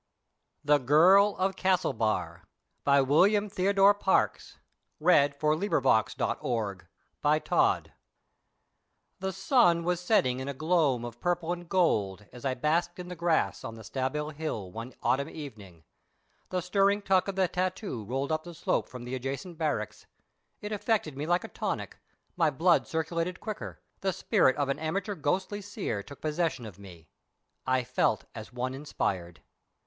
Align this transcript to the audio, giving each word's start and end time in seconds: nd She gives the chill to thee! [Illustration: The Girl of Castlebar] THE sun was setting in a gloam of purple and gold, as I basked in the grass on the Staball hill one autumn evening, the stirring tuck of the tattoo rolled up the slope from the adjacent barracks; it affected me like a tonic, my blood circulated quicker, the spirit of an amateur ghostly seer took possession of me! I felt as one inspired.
nd 0.63 0.71
She 0.81 0.87
gives 0.87 0.87
the 0.87 0.93
chill 0.93 1.35
to 1.35 1.51
thee! 1.55 1.69
[Illustration: 1.69 2.43
The 2.85 3.03
Girl 3.03 3.23
of 3.85 3.99
Castlebar] 5.05 6.85
THE 9.19 9.31
sun 9.31 9.83
was 9.83 9.99
setting 9.99 10.39
in 10.39 10.47
a 10.47 10.55
gloam 10.55 11.05
of 11.05 11.19
purple 11.21 11.53
and 11.53 11.69
gold, 11.69 12.25
as 12.33 12.43
I 12.43 12.55
basked 12.55 12.97
in 12.97 13.09
the 13.09 13.15
grass 13.15 13.63
on 13.63 13.75
the 13.75 13.83
Staball 13.83 14.33
hill 14.33 14.71
one 14.71 14.95
autumn 15.03 15.29
evening, 15.29 15.83
the 16.49 16.61
stirring 16.63 17.03
tuck 17.03 17.27
of 17.27 17.35
the 17.35 17.47
tattoo 17.47 18.03
rolled 18.03 18.31
up 18.31 18.43
the 18.43 18.55
slope 18.55 18.89
from 18.89 19.03
the 19.03 19.13
adjacent 19.13 19.59
barracks; 19.59 20.07
it 20.61 20.71
affected 20.71 21.15
me 21.15 21.27
like 21.27 21.43
a 21.43 21.47
tonic, 21.47 21.97
my 22.35 22.49
blood 22.49 22.87
circulated 22.87 23.39
quicker, 23.39 23.79
the 23.99 24.11
spirit 24.11 24.55
of 24.55 24.67
an 24.67 24.79
amateur 24.79 25.13
ghostly 25.13 25.61
seer 25.61 26.01
took 26.01 26.21
possession 26.21 26.65
of 26.65 26.79
me! 26.79 27.07
I 27.67 27.83
felt 27.83 28.25
as 28.33 28.51
one 28.51 28.73
inspired. 28.73 29.43